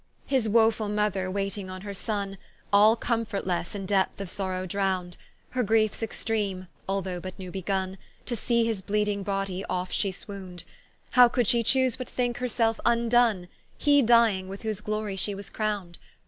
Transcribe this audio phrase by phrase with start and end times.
[0.25, 2.39] ¶His wofull Mother waiting on her Sonne,
[2.73, 5.15] All comfortelesse in depth of sorrow drownd;
[5.51, 10.63] Her griefes extreame, although but new begunne, To see his bleeding Body oft she swouned:
[11.11, 15.35] How could she choose but thinke her selfe vndone, He dying, with whose glory she
[15.35, 15.99] was crowned?